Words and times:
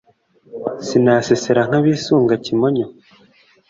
sinasesera 0.85 1.61
nk’abisunga 1.69 2.33
kimonyo 2.45 2.85